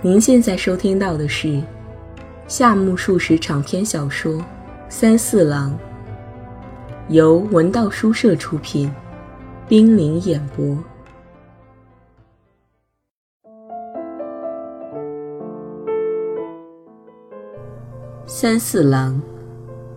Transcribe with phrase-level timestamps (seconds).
[0.00, 1.60] 您现在收听到的是
[2.46, 4.34] 夏目漱石长篇小说
[4.88, 5.72] 《三四郎》，
[7.08, 8.88] 由文道书社出品，
[9.66, 10.78] 冰凌演播。
[18.24, 19.20] 三四郎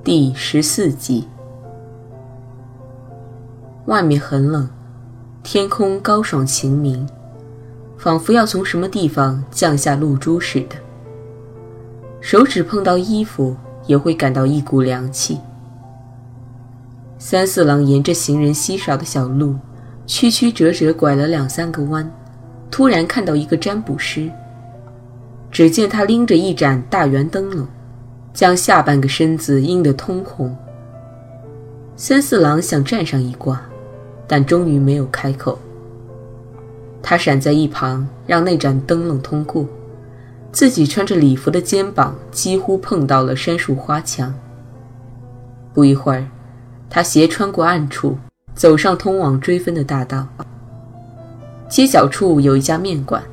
[0.03, 1.27] 第十四集。
[3.85, 4.67] 外面很冷，
[5.43, 7.07] 天空高爽晴明。
[8.01, 10.75] 仿佛要从什么地方降下露珠似的，
[12.19, 15.37] 手指碰到衣服也会感到一股凉气。
[17.19, 19.55] 三四郎沿着行人稀少的小路，
[20.07, 22.11] 曲曲折折拐了两三个弯，
[22.71, 24.31] 突然看到一个占卜师。
[25.51, 27.67] 只见他拎着一盏大圆灯笼，
[28.33, 30.57] 将下半个身子映得通红。
[31.95, 33.61] 三四郎想占上一卦，
[34.25, 35.59] 但终于没有开口。
[37.03, 39.65] 他闪在一旁，让那盏灯笼通过，
[40.51, 44.33] 自己穿着礼服的肩膀几乎碰到了杉树花墙。
[45.73, 46.25] 不一会儿，
[46.89, 48.17] 他斜穿过暗处，
[48.53, 50.27] 走上通往追分的大道。
[51.67, 53.23] 街角处有一家面馆，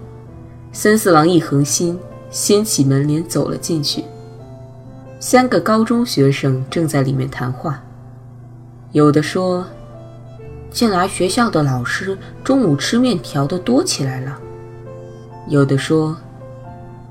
[0.72, 1.98] 三四郎一横心，
[2.30, 4.04] 掀起门帘走了进去。
[5.20, 7.82] 三个高中学生正在里面谈话，
[8.92, 9.66] 有的说。
[10.70, 14.38] 近来学校的老师中午吃面条的多起来了。
[15.46, 16.14] 有的说，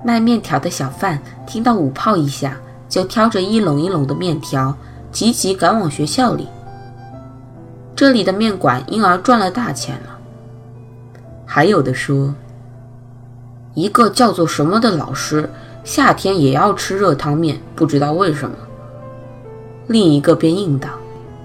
[0.03, 2.53] 卖面条的小贩听到午炮一响，
[2.87, 4.75] 就挑着一笼一笼的面条，
[5.11, 6.47] 急急赶往学校里。
[7.95, 10.19] 这里的面馆因而赚了大钱了。
[11.45, 12.35] 还有的说，
[13.73, 15.49] 一个叫做什么的老师，
[15.83, 18.55] 夏天也要吃热汤面，不知道为什么。
[19.87, 20.89] 另一个便应道。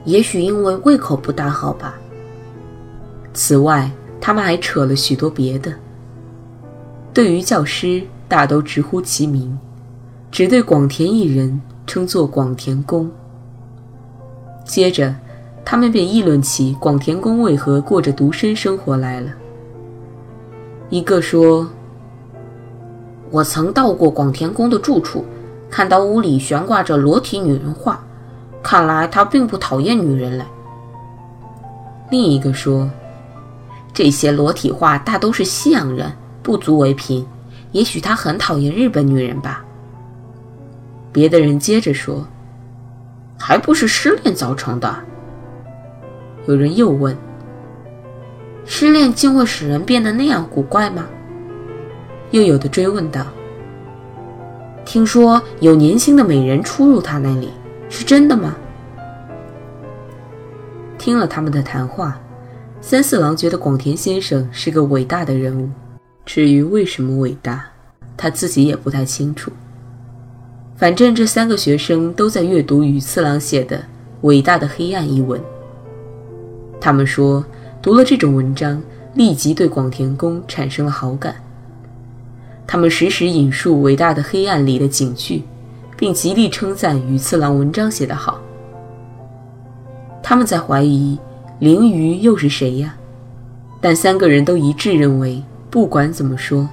[0.04, 1.94] 也许因为胃口不大好吧。
[3.34, 5.72] 此外，他们还扯了许多别的。
[7.14, 9.58] 对于教师，大都直呼其名，
[10.30, 13.10] 只对广田一人称作广田公。
[14.64, 15.14] 接着，
[15.64, 19.30] 他们便议论起广田公为何过着独身生活来了。
[20.88, 21.68] 一个说
[23.30, 25.24] ：“我曾到过广田公的住处，
[25.70, 28.02] 看到屋里悬挂着裸体女人画。”
[28.62, 30.44] 看来他并不讨厌女人嘞。
[32.10, 32.88] 另一个说
[33.92, 37.26] ：“这些裸体画大都是西洋人，不足为凭。
[37.72, 39.64] 也许他很讨厌日本女人吧。”
[41.12, 42.26] 别的人接着说
[43.38, 44.94] ：“还不是失恋造成的。”
[46.46, 47.16] 有人又问
[48.64, 51.06] ：“失恋竟会使人变得那样古怪吗？”
[52.32, 53.26] 又有的追问道
[54.84, 57.50] ：“听说有年轻的美人出入他那里。”
[57.90, 58.56] 是真的吗？
[60.96, 62.18] 听了他们的谈话，
[62.84, 65.70] 三四郎觉得广田先生是个伟大的人物。
[66.26, 67.64] 至于为什么伟大，
[68.16, 69.52] 他自己也不太清楚。
[70.76, 73.78] 反正这三个学生都在阅读宇次郎写的
[74.22, 75.40] 《伟大的黑暗》一文。
[76.80, 77.44] 他们说，
[77.80, 78.82] 读了这种文章，
[79.14, 81.36] 立即对广田宫产生了好感。
[82.66, 85.44] 他们时时引述《伟大的黑暗》里的警句。
[85.94, 88.40] 并极力称赞宇次郎文章写得好。
[90.20, 91.16] 他们在怀疑
[91.62, 92.96] 凌鱼又是谁呀？
[93.80, 95.40] 但三个人都一致认为，
[95.70, 96.68] 不管怎么说，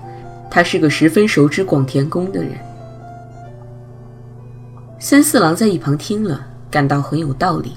[0.49, 2.53] 他是个十分熟知广田宫的人。
[4.97, 7.73] 三四郎在一旁听了，感到很有道理。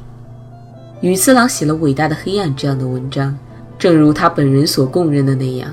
[1.02, 3.36] 羽次郎写了《伟大的黑暗》这样的文章，
[3.78, 5.70] 正如他本人所供认的那样，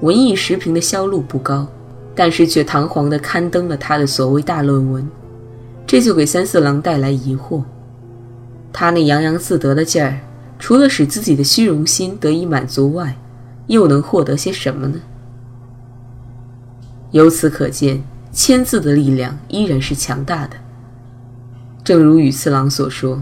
[0.00, 1.64] 文艺时评的销路不高。
[2.12, 5.08] 但是却堂皇地刊登了他的所谓大论文，
[5.86, 7.62] 这就给三四郎带来疑惑。
[8.72, 10.18] 他那洋洋自得的劲儿，
[10.62, 13.16] 除了使自己的虚荣心得以满足外，
[13.66, 15.00] 又能获得些什么呢？
[17.10, 18.00] 由此可见，
[18.30, 20.56] 签字的力量依然是强大的。
[21.82, 23.20] 正如羽次郎所说，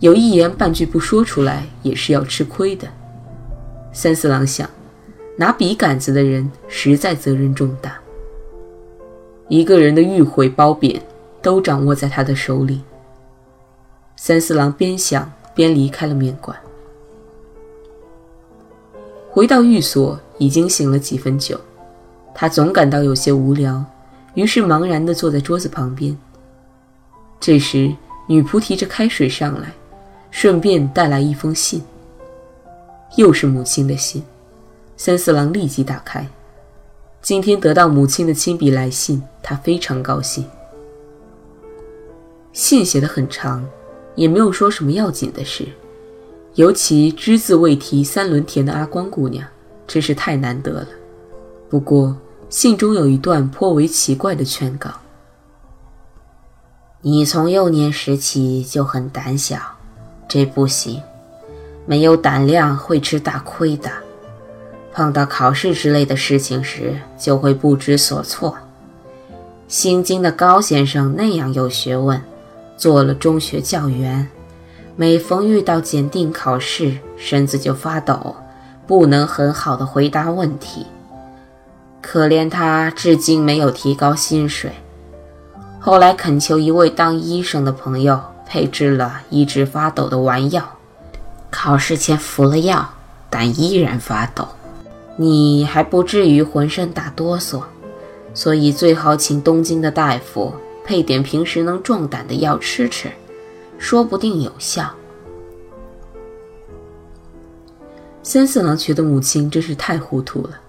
[0.00, 2.88] 有一言半句不说出来，也是要吃亏的。
[3.92, 4.66] 三四郎想，
[5.36, 7.98] 拿笔杆子的人实在责任重大。
[9.48, 11.02] 一个人的迂回褒贬，
[11.42, 12.80] 都掌握在他的手里。
[14.16, 16.58] 三四郎边想边离开了面馆，
[19.38, 21.60] 回到寓所，已经醒了几分酒。
[22.34, 23.84] 他总感到有些无聊，
[24.34, 26.18] 于是茫然地坐在桌子旁边。
[27.38, 27.94] 这时，
[28.26, 29.72] 女仆提着开水上来，
[30.32, 31.80] 顺便带来一封信。
[33.14, 34.24] 又是母亲的信，
[34.96, 36.26] 三四郎立即打开。
[37.22, 40.44] 今天得到母亲的亲笔来信，他非常高兴。
[42.52, 43.64] 信写得很长，
[44.16, 45.68] 也没有说什么要紧的事，
[46.58, 49.46] 尤其只字未提三轮田的阿光姑娘，
[49.86, 50.88] 真是太难得了。
[51.70, 52.16] 不过
[52.48, 54.90] 信中有一段颇为奇怪的劝告
[57.00, 59.56] ：“你从幼年时起就很胆小，
[60.26, 61.00] 这不行。
[61.86, 63.88] 没有胆量会吃大亏的。
[64.92, 68.58] 碰到考试之类的事情时，就会不知所措。
[69.68, 72.20] 新京的高先生那样有学问，
[72.76, 74.28] 做了中学教员，
[75.00, 78.34] 每逢遇到检定考试，身子就发抖，
[78.84, 80.86] 不能很好的回答问题。”
[82.02, 84.72] 可怜他至今没有提高薪水，
[85.78, 90.68] 后来恳求一位当医生的朋友配置了医治发抖的丸药，
[91.48, 92.90] 考试前服了药，
[93.30, 94.48] 但依然发抖。
[95.14, 97.62] 你还不至于浑身打哆嗦，
[98.34, 100.52] 所以最好请东京的大夫
[100.84, 103.12] 配点平时能壮胆的药吃吃，
[103.78, 104.92] 说不定有效。
[108.22, 110.60] 三四郎觉得母亲真是太糊涂了。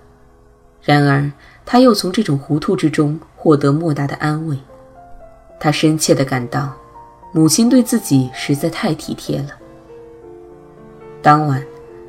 [0.81, 1.29] 然而，
[1.65, 4.57] 他又从这种糊涂之中获得莫大的安慰。
[5.59, 6.73] 他深切地感到，
[7.33, 9.49] 母亲对自己实在太体贴了。
[11.21, 11.61] 当晚，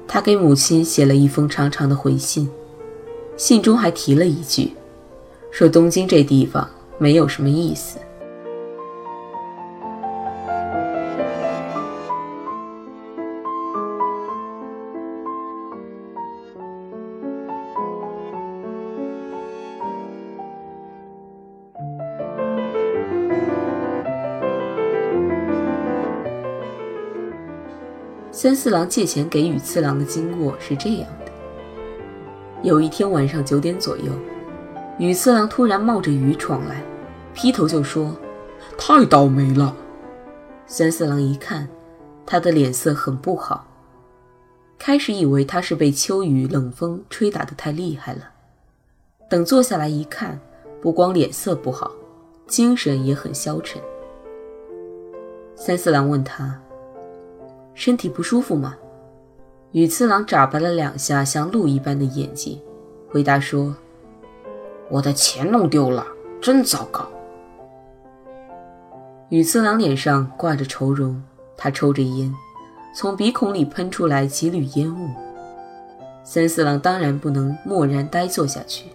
[0.07, 2.49] 他给母亲写了一封长长的回信，
[3.37, 4.73] 信中还提了一句，
[5.51, 7.99] 说东京这地方没有什么意思。
[28.43, 31.33] 三四郎借钱给羽次郎的经过是这样的：
[32.63, 34.11] 有一天晚上九点左右，
[34.99, 36.83] 羽次郎突然冒着雨闯来，
[37.35, 38.17] 劈头就说
[38.81, 39.77] ：“太倒霉了。”
[40.67, 41.69] 三四郎一看，
[42.25, 43.67] 他的脸色很不好，
[44.79, 48.21] 开始以为他是被秋雨冷风吹打得太厉害了。
[49.29, 50.41] 等坐下来一看，
[50.81, 51.93] 不光脸色不好，
[52.47, 53.83] 精神也很消沉。
[55.55, 56.59] 三四郎问他。
[57.75, 58.77] 身体不舒服吗？
[59.73, 62.61] 羽次郎眨巴了两下像鹿一般的眼睛，
[63.09, 63.75] 回答说
[64.91, 66.05] ：“我的钱弄丢了，
[66.41, 67.07] 真糟糕。”
[69.31, 71.23] 羽次郎脸上挂着愁容，
[71.57, 72.35] 他抽着烟，
[72.97, 75.09] 从鼻孔里喷出来几缕烟雾。
[76.25, 78.87] 三四郎当然不能默然呆坐下去，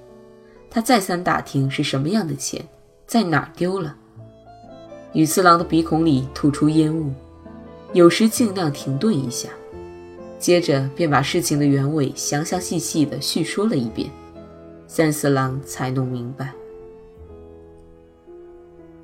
[0.69, 2.62] 他再三打听是什么样的钱，
[3.07, 3.95] 在哪儿丢了。
[5.13, 7.13] 羽次郎的鼻孔里吐出烟雾。
[7.95, 9.47] 有时尽量停顿一下，
[10.38, 14.12] 接着便把事情的原委详详细细地叙说了一遍。
[14.86, 16.53] 三四郎才弄明白，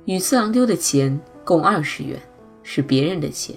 [0.04, 2.20] 羽次郎丢的钱共二十元，
[2.62, 3.56] 是别人的钱。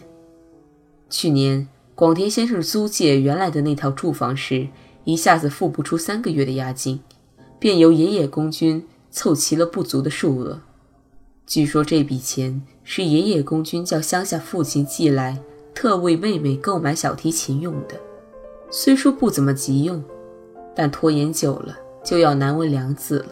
[1.09, 4.69] 去年广田先生租借原来的那套住房时，
[5.03, 7.01] 一下子付不出三个月的押金，
[7.59, 10.61] 便由爷爷公君凑齐了不足的数额。
[11.45, 12.65] 据说这笔钱。
[12.87, 15.35] 是爷爷公君叫乡下父亲寄来，
[15.73, 17.95] 特为妹妹购买小提琴用的。
[18.69, 20.03] 虽说不怎么急用，
[20.75, 23.29] 但拖延久了就要难为良子了。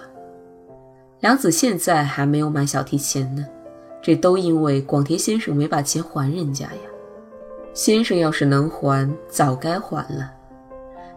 [1.20, 3.46] 良子现在还没有买小提琴呢，
[4.02, 6.82] 这都因为广田先生没把钱还人家呀。
[7.76, 10.32] 先生要是能还，早该还了。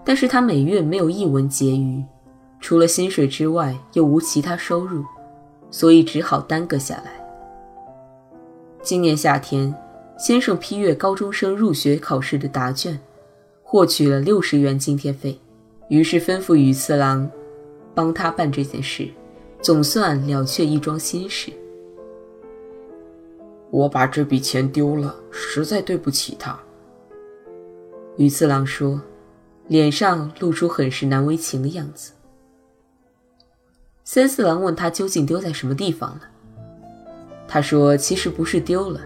[0.05, 2.05] 但是他每月没有一文结余，
[2.61, 5.03] 除了薪水之外又无其他收入，
[5.71, 7.16] 所以只好耽搁下来。
[8.87, 9.75] 今年夏天，
[10.17, 12.97] 先生批阅高中生入学考试的答卷，
[13.65, 15.37] 获取了六十元津贴费，
[15.89, 17.29] 于是吩咐宇次郎
[17.97, 19.09] 帮他办这件事，
[19.61, 21.53] 总算了却一桩心事。
[23.73, 26.57] 我把这笔钱丢了，实在对不起他。
[28.19, 29.01] 宇次郎说，
[29.67, 32.13] 脸上露出很是难为情的样子。
[34.05, 36.21] 三四郎问他究竟丢在什么地方了。
[37.49, 39.01] 他说：“其实不是丢了，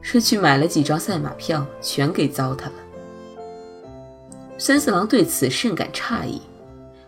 [0.00, 2.72] 是去买了几张赛马票，全给糟蹋了。”
[4.58, 6.40] 三四郎对此甚感诧异，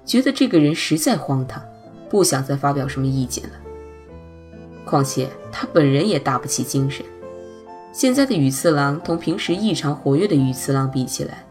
[0.05, 1.63] 觉得这个人实在荒唐，
[2.09, 3.53] 不想再发表什么意见了。
[4.85, 7.05] 况且他本人也打不起精神，
[7.93, 11.45] 现在的羽次郎同平时异常活跃的羽次郎比起来，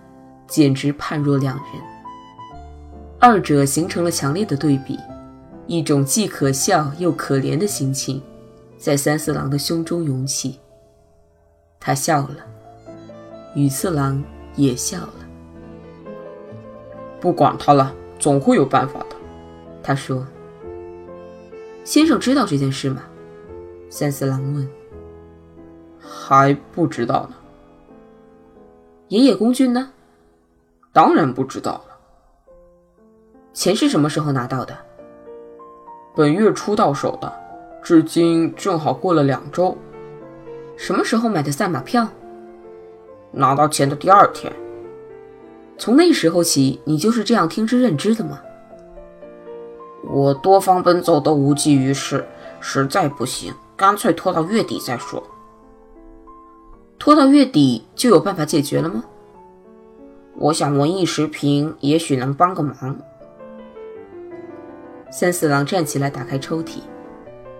[0.47, 1.65] 简直判若两人。
[3.19, 4.97] 二者形成了强烈的对比，
[5.67, 8.21] 一种既可笑又可怜的心情。
[8.79, 10.57] 在三四郎的胸中涌起，
[11.81, 12.37] 他笑了，
[13.53, 14.23] 羽次郎
[14.55, 15.13] 也笑了。
[17.19, 19.17] 不管他了，总会有办法的。
[19.83, 20.25] 他说
[21.83, 23.03] ：“先生知道这件事吗？”
[23.91, 24.67] 三四郎问。
[25.99, 27.35] “还不知道呢。”
[29.09, 29.91] 爷爷公君呢？
[30.93, 31.97] 当然不知道了。
[33.53, 34.77] 钱是什么时候拿到的？
[36.15, 37.33] 本月初到手的，
[37.81, 39.77] 至今正好过了两周。
[40.77, 42.07] 什么时候买的赛马票？
[43.31, 44.51] 拿到钱的第二天。
[45.77, 48.39] 从那时候起，你就是这样听之任之的吗？
[50.03, 52.25] 我多方奔走都无济于事，
[52.59, 55.23] 实在不行，干脆拖到月底再说。
[56.97, 59.03] 拖到月底就有办法解决了吗？
[60.35, 62.97] 我想文艺时评也许能帮个忙。
[65.11, 66.79] 三四郎站起来，打开抽屉，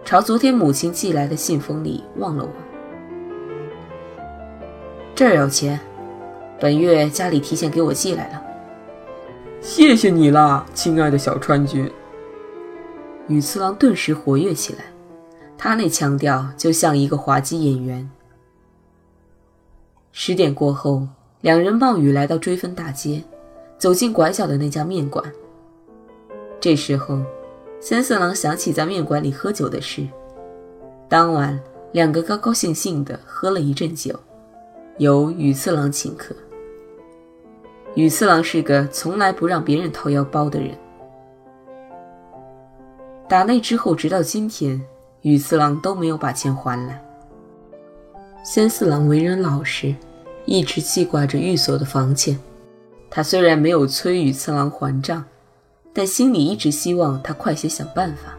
[0.09, 2.53] 朝昨天母亲寄来的信封里望了望。
[5.13, 5.79] 这儿有钱，
[6.59, 8.43] 本月家里提前给我寄来了。
[9.61, 11.87] 谢谢你啦，亲爱的小川君。
[13.27, 14.85] 羽次郎顿时活跃起来，
[15.55, 18.09] 他那腔调就像一个滑稽演员。
[20.11, 21.07] 十点过后，
[21.41, 23.23] 两人冒雨来到追分大街，
[23.77, 25.23] 走进拐角的那家面馆。
[26.59, 27.21] 这时候，
[27.81, 30.05] 三四郎想起在面馆里喝酒的事。
[31.07, 31.57] 当晚，
[31.93, 34.19] 两个高高兴兴的喝了一阵酒，
[34.97, 36.35] 由羽次郎请客。
[37.95, 40.77] 羽次郎是个从来不让别人掏腰包的人。
[43.27, 44.81] 打那之后，直到今天，
[45.21, 47.01] 羽次郎都没有把钱还来。
[48.43, 49.95] 三四郎为人老实，
[50.45, 52.37] 一直记挂着寓所的房钱。
[53.09, 55.23] 他虽然没有催羽次郎还账。
[55.91, 58.37] 但心里一直希望他快些想办法。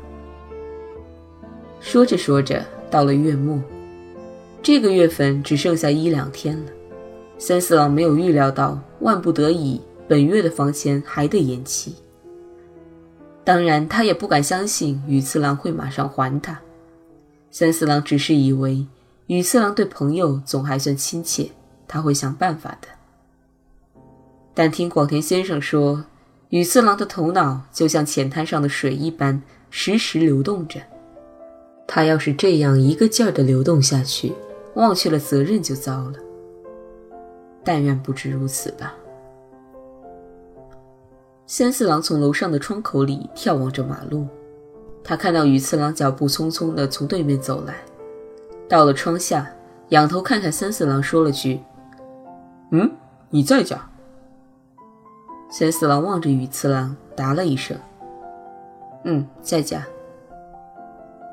[1.80, 3.60] 说着说着，到了月末，
[4.62, 6.70] 这个月份只剩下一两天了。
[7.38, 11.94] 三四郎没有预料到，万不得已，本月的房钱还得延期。
[13.42, 16.60] 当然，他也不敢相信宇次郎会马上还他。
[17.50, 18.86] 三四郎只是以为
[19.26, 21.50] 宇次郎对朋友总还算亲切，
[21.88, 22.88] 他会想办法的。
[24.54, 26.04] 但听广田先生说。
[26.50, 29.40] 羽次郎的头脑就像浅滩上的水一般，
[29.70, 30.80] 时时流动着。
[31.86, 34.32] 他要是这样一个劲儿的流动下去，
[34.74, 36.14] 忘却了责任就糟了。
[37.64, 38.94] 但愿不止如此吧。
[41.46, 44.26] 三四郎从楼上的窗口里眺望着马路，
[45.04, 47.74] 他看到羽次郎脚步匆匆地从对面走来，
[48.68, 49.48] 到了窗下，
[49.90, 51.60] 仰头看看三四郎，说了句
[52.72, 52.90] ：“嗯，
[53.30, 53.86] 你在家。”
[55.50, 57.76] 三四郎望着羽次郎，答了一声
[59.04, 59.84] ：“嗯，在家。”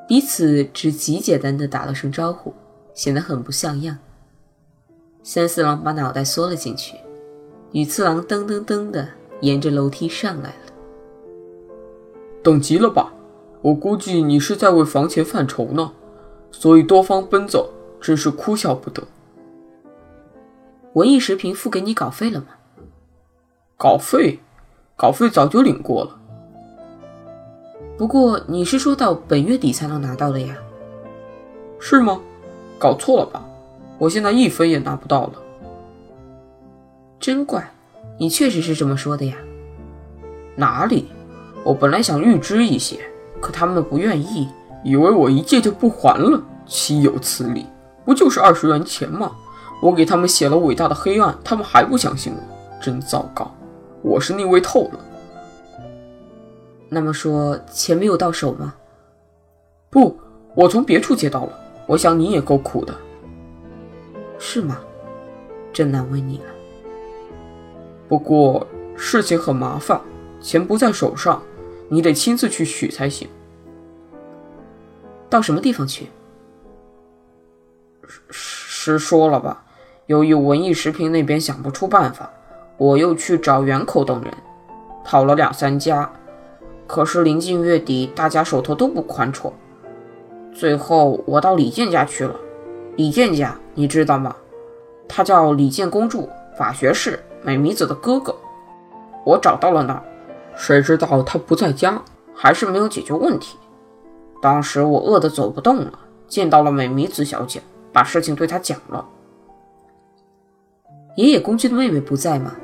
[0.07, 2.51] 彼此只极简单的打了声招呼，
[2.95, 3.97] 显得很不像样。
[5.21, 6.97] 三四郎把脑袋缩了进去，
[7.73, 9.07] 羽次郎噔噔噔的
[9.41, 10.73] 沿着楼梯上来了。
[12.41, 13.13] 等急了吧？
[13.61, 15.91] 我估计你是在为房钱犯愁呢，
[16.51, 17.69] 所以多方奔走，
[18.01, 19.03] 真是哭笑不得。
[20.93, 22.47] 文艺时评付给你稿费了吗？
[23.79, 24.39] 稿费，
[24.95, 26.17] 稿费早就领过了。
[27.95, 30.57] 不过你是说到本月底才能拿到的呀？
[31.79, 32.19] 是吗？
[32.79, 33.45] 搞错了吧？
[33.99, 35.33] 我现在一分也拿不到了。
[37.19, 37.71] 真怪，
[38.17, 39.35] 你确实是这么说的呀？
[40.55, 41.09] 哪里？
[41.63, 42.99] 我本来想预支一些，
[43.39, 44.49] 可他们不愿意，
[44.83, 46.41] 以为我一借就不还了。
[46.65, 47.67] 岂有此理！
[48.03, 49.33] 不就是二十元钱吗？
[49.83, 53.51] 我给他们写了伟大的黑暗，他们还不相信我，真糟糕。
[54.07, 54.99] 我是逆位透了。
[56.87, 58.73] 那么说钱没有到手吗？
[59.89, 60.17] 不，
[60.55, 61.59] 我从别处借到了。
[61.85, 62.95] 我想你也够苦的，
[64.39, 64.79] 是吗？
[65.73, 66.45] 真难为你了。
[68.07, 69.99] 不过事情很麻烦，
[70.39, 71.43] 钱不在手上，
[71.89, 73.27] 你得亲自去取才行。
[75.29, 76.07] 到什么地方去？
[78.29, 79.65] 实说了吧，
[80.05, 82.31] 由于文艺食品那边想不出办法。
[82.77, 84.31] 我又去找源口等人，
[85.03, 86.11] 跑了两三家，
[86.85, 89.51] 可是临近月底，大家手头都不宽绰。
[90.53, 92.35] 最后我到李健家去了。
[92.95, 94.35] 李健家你知道吗？
[95.07, 98.35] 他叫李健公助，法学士，美弥子的哥哥。
[99.23, 100.03] 我找到了那儿，
[100.55, 102.01] 谁知道他不在家，
[102.33, 103.57] 还是没有解决问题。
[104.41, 109.05] 当时我饿得走不动了，见到了美弥子小姐，把事情对她讲了。
[111.15, 112.55] 爷爷公居的妹妹不在吗？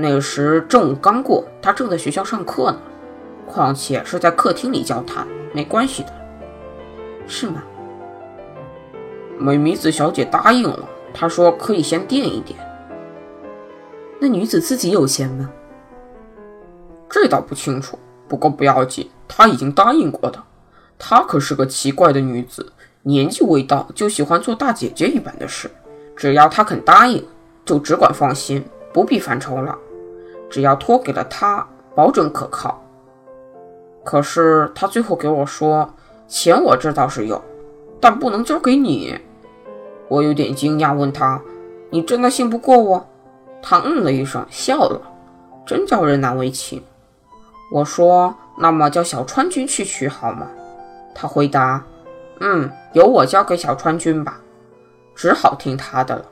[0.00, 2.78] 那时正午刚过，他正在学校上课呢。
[3.48, 6.12] 况且是在客厅里交谈，没关系的，
[7.26, 7.64] 是吗？
[9.38, 12.58] 美弥子小姐答应了，她说可以先垫一点。
[14.20, 15.50] 那女子自己有钱吗？
[17.08, 20.40] 这倒不清楚，不过不要紧，她已经答应过的。
[20.96, 25.68] 她可是个奇怪的女子，年纪未到就喜欢做大姐姐一般的事。
[26.14, 27.26] 只要她肯答应，
[27.64, 29.76] 就只管放心，不必犯愁了。
[30.48, 32.82] 只要托给了他，保准可靠。
[34.04, 35.88] 可是他最后给我说，
[36.26, 37.42] 钱我这倒是有，
[38.00, 39.18] 但不能交给你。
[40.08, 41.40] 我有点惊讶，问他
[41.90, 43.06] ：“你真的信不过我？”
[43.62, 45.02] 他嗯了一声，笑了，
[45.66, 46.82] 真叫人难为情。
[47.70, 50.46] 我说：“那么叫小川君去取好吗？”
[51.14, 51.84] 他回答
[52.40, 54.40] ：“嗯，由我交给小川君吧。”
[55.14, 56.24] 只好听他的了。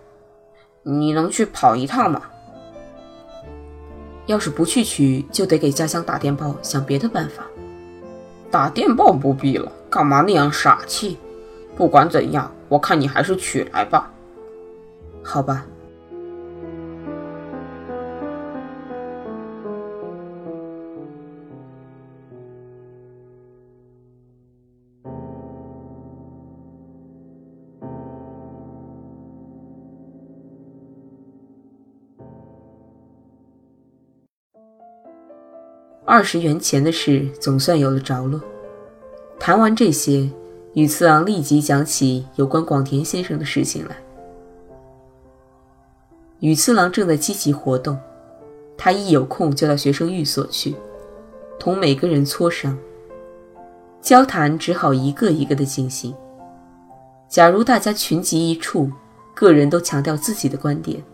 [0.84, 2.22] 你能去跑一趟吗？
[4.26, 7.44] 要是不去取，就得给家乡打电报，想别的办法。
[8.50, 11.16] 打电报不必了，干嘛那样傻气？
[11.76, 14.10] 不管怎样，我看你还是取来吧。
[15.22, 15.66] 好吧。
[36.16, 38.40] 二十元钱的事总算有了着落。
[39.38, 40.26] 谈完这些，
[40.72, 43.94] 宇次郎立即讲起有关广田先生的事情来。
[46.40, 47.98] 宇次郎正在积极活动，
[48.78, 50.74] 他一有空就到学生寓所去，
[51.58, 52.74] 同每个人磋商。
[54.00, 56.14] 交谈只好一个一个的进行。
[57.28, 58.90] 假如大家群集一处，
[59.34, 61.04] 个人都强调自己的观点，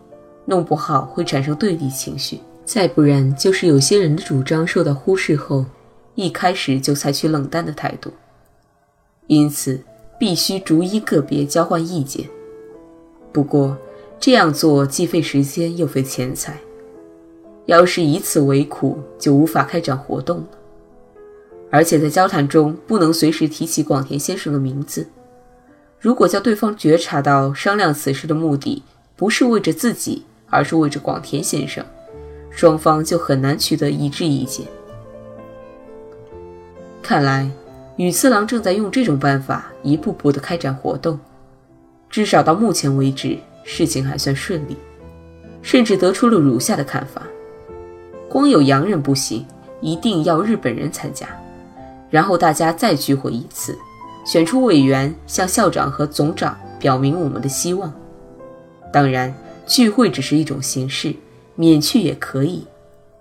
[0.45, 2.39] 弄不好会产生对立情绪。
[2.65, 5.65] 再不然，就是有些人的主张受到忽视后，
[6.15, 8.11] 一开始就采取冷淡的态度。
[9.27, 9.81] 因此，
[10.17, 12.27] 必须逐一个别交换意见。
[13.31, 13.77] 不过，
[14.19, 16.57] 这样做既费时间又费钱财。
[17.65, 20.47] 要是以此为苦，就无法开展活动了。
[21.69, 25.07] 而且在交谈中不能随时提起广田先生的名字。
[25.99, 28.83] 如果叫对方觉察到商量此事的目的
[29.15, 31.83] 不是为着自己，而是为着广田先生。
[32.53, 34.65] 双方就很难取得一致意见。
[37.01, 37.49] 看来，
[37.97, 41.19] 羽次郎正在用这种办法一步步的开展活动，
[42.09, 44.77] 至少到目前为止，事情还算顺利，
[45.61, 47.23] 甚至得出了如下的看法：
[48.29, 49.45] 光有洋人不行，
[49.81, 51.27] 一定要日本人参加，
[52.09, 53.77] 然后大家再聚会一次，
[54.25, 57.91] 选出委员，向校长和总长表明我们的希望。
[58.93, 59.33] 当然，
[59.65, 61.13] 聚会只是一种形式。
[61.55, 62.65] 免去也可以，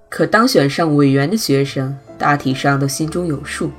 [0.08, 3.70] 可当选上委员的学生大体上都心中有数，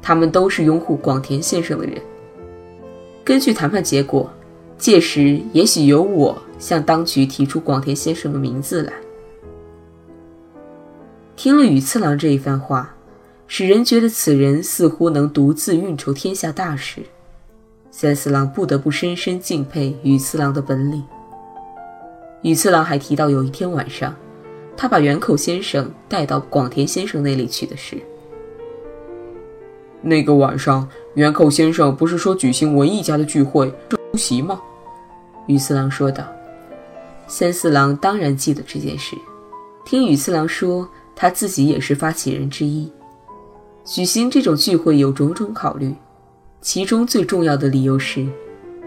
[0.00, 2.00] 他们都是拥护广田先生的人。
[3.24, 4.28] 根据谈判结果，
[4.76, 8.92] 届时也许由我向当局提出广田先生的名字来。
[11.36, 12.94] 听了羽次郎这一番话，
[13.46, 17.02] 使人觉得此人似乎能独自运筹天下大事。
[17.90, 21.04] 三四郎不得不深深敬佩羽次郎的本领。
[22.42, 24.14] 羽次郎还提到，有一天晚上，
[24.76, 27.96] 他把远口先生带到广田先生那里去的事。
[30.00, 34.60] 那个晚上，远口先生不是说举行文艺家的聚会出席吗？
[35.46, 36.26] 宇次郎说道。
[37.28, 39.16] 三四郎当然记得这件事，
[39.84, 42.90] 听宇次郎说，他自己也是发起人之一。
[43.84, 45.94] 举行这种聚会有种种考虑，
[46.60, 48.26] 其中最重要的理由是，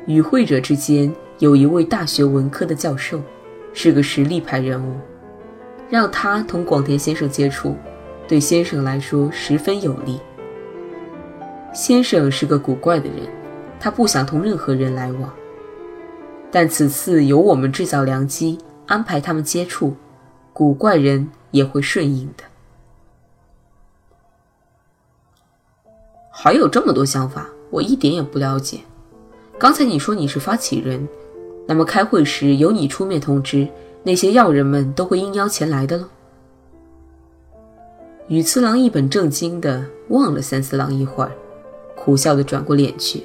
[0.08, 3.22] 与会者之间有一位大学文科的教授。
[3.76, 4.96] 是个实力派人物，
[5.90, 7.76] 让他同广田先生接触，
[8.28, 10.20] 对先生来说十分有利。
[11.74, 13.28] 先生是个古怪的人，
[13.78, 15.32] 他不想同任何人来往。
[16.50, 18.58] 但此次由我们制造良机，
[18.88, 19.98] 安排他们接触，
[20.54, 22.46] 古怪人也会顺应的。
[26.32, 28.80] 还有这么多想法，我一点也不了解。
[29.60, 31.06] 刚才你说你是发起人。
[31.68, 33.68] 那么开会时由你出面通知，
[34.04, 36.06] 那些要人们都会应邀前来的喽。
[38.28, 41.32] 羽次郎一本正经地望了三四郎一会儿，
[41.96, 43.24] 苦笑地转过脸去。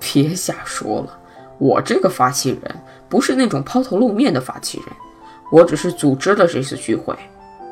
[0.00, 1.18] 别瞎说了，
[1.58, 2.60] 我这个发起人
[3.08, 4.88] 不是那种抛头露面的发起人，
[5.50, 7.14] 我只是组织了这次聚会。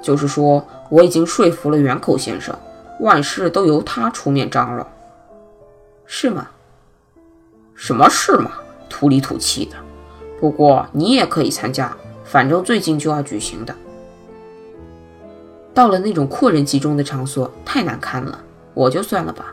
[0.01, 2.57] 就是说，我已经说服了原口先生，
[3.01, 4.87] 万事都由他出面张罗，
[6.07, 6.49] 是吗？
[7.75, 8.51] 什么是吗？
[8.93, 9.77] 土里土气的，
[10.39, 13.75] 不过你也可以参加，反正最近就要举行的。
[15.73, 18.39] 到了那种阔人集中的场所，太难堪了，
[18.75, 19.47] 我就算了吧。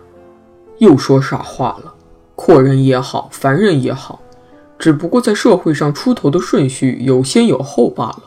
[0.80, 1.94] 又说傻话了，
[2.36, 4.20] 阔人也好，凡人也好，
[4.78, 8.24] 只不过在社会上出头的顺序有先有后罢了。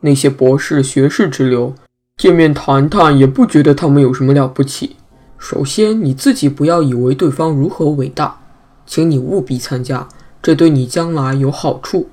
[0.00, 1.74] 那些博士、学士之流，
[2.16, 4.94] 见面谈谈也不觉得他们有什么了不起。
[5.36, 8.40] 首先你自己不要以为对方如何伟大，
[8.86, 10.06] 请你务必参加。
[10.48, 12.08] 这对你将来有好处。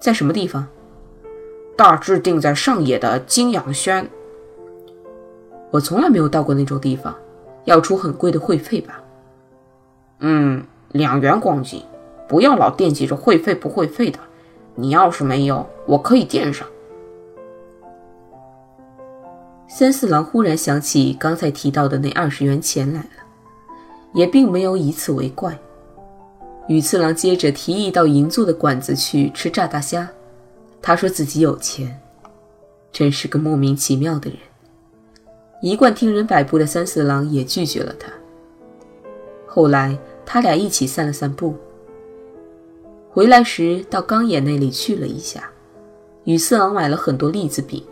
[0.00, 0.66] 在什么地方？
[1.76, 4.10] 大致定在上野的金阳轩。
[5.70, 7.14] 我从来没有到过那种地方，
[7.64, 9.00] 要出很贵的会费吧？
[10.18, 11.80] 嗯，两元光景。
[12.26, 14.18] 不要老惦记着会费不会费的，
[14.74, 16.66] 你要是没有，我可以垫上。
[19.68, 23.22] 三四郎忽然想起刚才提到的那二十元钱来了，
[24.12, 25.56] 也并没有以此为怪。
[26.68, 30.08] 羽次郎接着提议到银座的馆子去吃炸大虾，
[30.82, 32.00] 他说自己有钱，
[32.90, 34.38] 真是个莫名其妙的人。
[35.62, 38.12] 一贯听人摆布的三四郎也拒绝了他。
[39.46, 41.56] 后来他俩一起散了散步。
[43.10, 45.48] 回来时到冈野那里去了一下，
[46.24, 47.82] 羽次郎买了很多栗子饼，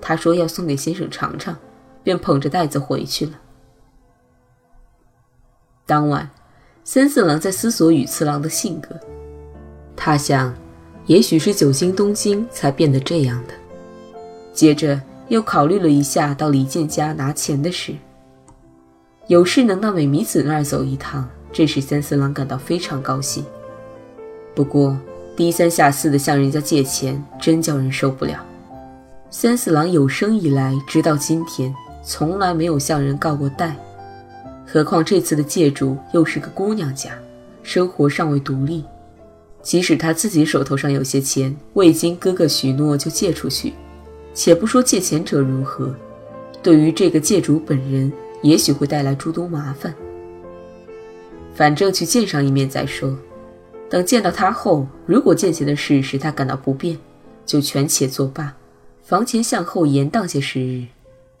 [0.00, 1.56] 他说要送给先生尝尝，
[2.04, 3.32] 便捧着袋子回去了。
[5.86, 6.30] 当晚，
[6.92, 8.88] 三四郎在思索羽次郎的性格，
[9.94, 10.52] 他想，
[11.06, 13.54] 也许是久经东京才变得这样的。
[14.52, 17.94] 接着又考虑了一下到李健家拿钱的事，
[19.28, 23.44] 有事能到美弥子那儿走一趟，这使三四郎感到非常高兴。
[24.52, 24.98] 不过，
[25.36, 28.44] 低三下四的向人家借钱，真叫人受不了。
[29.30, 31.72] 三四郎有生以来，直到今天，
[32.02, 33.76] 从来没有向人告过贷，
[34.72, 37.18] 何况这次的借主又是个姑娘家，
[37.64, 38.84] 生活尚未独立。
[39.62, 43.74] 即使他自己手头上有些钱，未经哥哥许诺就借出去，
[44.32, 45.92] 且不说借钱者如何，
[46.62, 49.92] 对于这个借主本人，也许会带来诸多麻烦。
[51.52, 53.18] 反正去见上一面再说。
[53.88, 56.96] 等见到他后，如果见钱的事使他感到不便，
[57.44, 58.54] 就权且作罢，
[59.02, 60.86] 房前向后延宕些时日，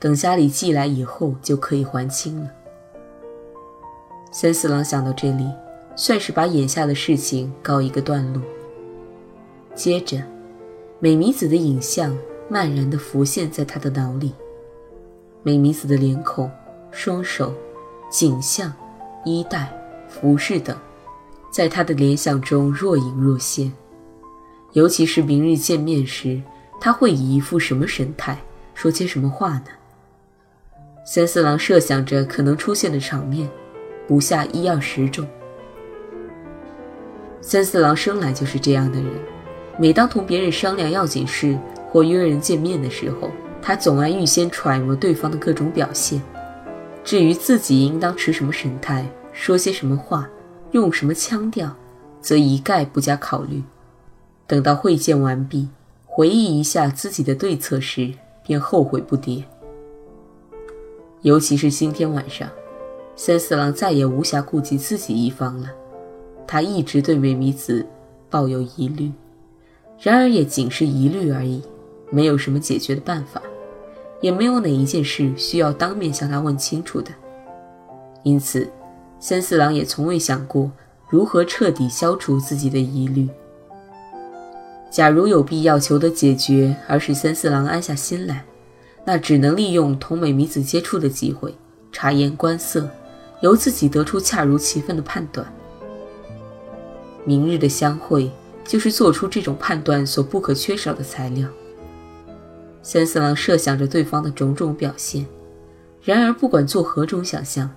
[0.00, 2.50] 等家里寄来以后就可以还清了。
[4.32, 5.44] 三四郎想到这里，
[5.96, 8.40] 算是把眼下的事情告一个段落。
[9.74, 10.22] 接着，
[11.00, 12.16] 美弥子的影像
[12.48, 14.32] 漫然地浮现在他的脑里，
[15.42, 16.48] 美弥子的脸孔、
[16.92, 17.52] 双手、
[18.08, 18.72] 颈项、
[19.24, 19.68] 衣带、
[20.08, 20.76] 服饰等。
[21.50, 23.72] 在他的联想中若隐若现，
[24.74, 26.40] 尤其是明日见面时，
[26.80, 28.38] 他会以一副什么神态，
[28.74, 29.66] 说些什么话呢？
[31.04, 33.50] 三四郎设想着可能出现的场面，
[34.10, 35.24] 不下一二十种。
[37.40, 39.08] 三四郎生来就是这样的人，
[39.78, 41.56] 每当同别人商量要紧事
[41.88, 43.30] 或约人见面的时候，
[43.62, 46.20] 他总爱预先揣摩对方的各种表现，
[47.04, 50.28] 至于自己应当持什么神态，说些什么话。
[50.72, 51.72] 用什么腔调，
[52.20, 53.62] 则一概不加考虑。
[54.48, 55.68] 等到会见完毕，
[56.04, 58.12] 回忆一下自己的对策时，
[58.44, 59.44] 便后悔不迭。
[61.22, 62.48] 尤其是今天晚上，
[63.22, 65.70] 三四郎再也无暇顾及自己一方了。
[66.46, 67.84] 他一直对美弥子
[68.30, 69.12] 抱有疑虑，
[70.00, 71.62] 然而也仅是疑虑而已，
[72.08, 73.42] 没有什么解决的办法，
[74.22, 77.10] 也没有哪一件事需要当面向他问清楚的。
[78.22, 78.66] 因此。
[79.22, 80.70] 三四郎也从未想过
[81.10, 83.28] 如何彻底消除自己的疑虑。
[84.90, 88.46] 假如有必要求得解决，而使三四郎安下心来，
[89.04, 91.54] 那只能利用同美弥子接触的机会，
[91.92, 92.88] 察言观色，
[93.40, 95.46] 由自己得出恰如其分的判断。
[97.24, 98.30] 明日的相会，
[98.64, 101.48] 就是做出这种判断所不可缺少的材料。
[102.82, 105.26] 三四郎设想着对方的种种表现，
[106.02, 107.70] 然而不管做何种想象。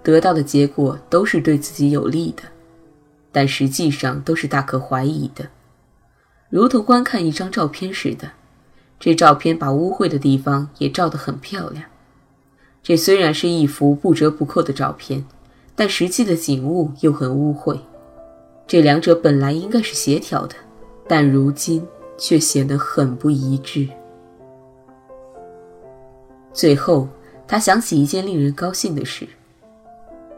[0.00, 2.44] 得到的结果都是对自己有利的，
[3.30, 5.50] 但实际上都是大可怀疑的，
[6.48, 8.30] 如同观看一张照片似的。
[8.98, 11.84] 这照片把污秽的地方也照得很漂亮。
[12.82, 15.24] 这虽然是一幅不折不扣的照片，
[15.74, 17.78] 但实际的景物又很污秽。
[18.66, 20.54] 这两者本来应该是协调的，
[21.06, 21.86] 但如今
[22.16, 23.88] 却显得很不一致。
[26.52, 27.08] 最后，
[27.46, 29.26] 他想起一件令人高兴的事。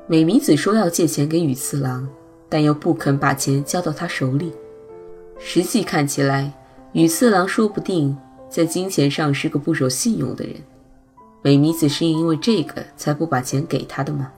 [0.07, 2.09] 美弥子说要借钱给羽次郎，
[2.49, 4.53] 但又不肯把钱交到他手里。
[5.39, 6.53] 实际看起来，
[6.93, 8.17] 羽次郎说不定
[8.49, 10.55] 在金钱上是个不守信用的人。
[11.43, 14.33] 美弥子是因为这个才不把钱给他的吗？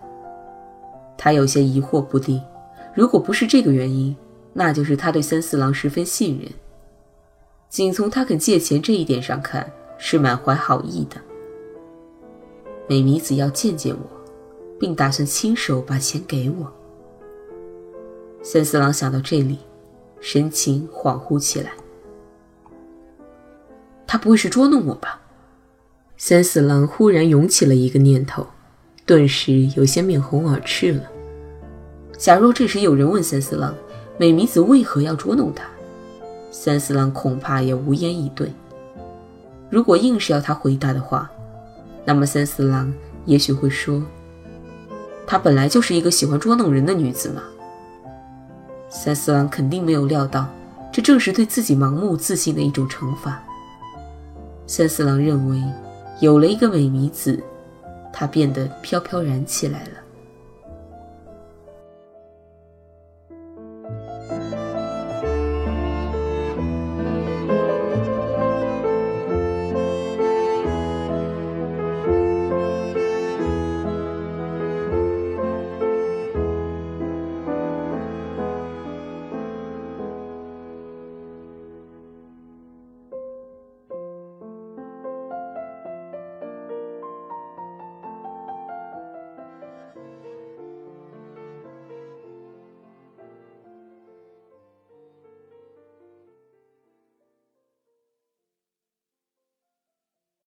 [1.19, 2.43] 他有些疑惑不定。
[2.95, 4.17] 如果不是这个原因，
[4.53, 6.51] 那就是他对三四郎十分信任。
[7.69, 11.17] 仅从他肯借钱这一点上看，是满怀好意的。
[12.89, 14.23] 美弥子要见见我。
[14.83, 16.73] 并打算亲手把钱给我。
[18.43, 19.61] 三四郎想到这里，
[20.19, 21.71] 神情恍惚起来。
[24.05, 25.22] 他不会是捉弄我吧？
[26.25, 28.47] 三四郎忽然涌起了一个念头
[29.05, 31.03] 顿时有些面红耳赤了。
[32.17, 33.75] 假若这时有人问三四郎
[34.19, 35.65] 美弥子为何要捉弄他？
[36.53, 38.53] 三四郎恐怕也无言以对。
[39.69, 41.29] 如果硬是要他回答的话
[42.05, 44.01] 那么三四郎也许会说
[45.27, 47.43] 她本来就是一个喜欢捉弄人的女子嘛。
[48.89, 50.47] 三四郎肯定没有料到
[50.93, 53.43] 这正是对自己盲目自信的一种惩罚。
[54.69, 55.61] 三四郎认为
[56.23, 57.43] 有了一个美女子
[58.13, 60.02] 他变得飘飘然起来了。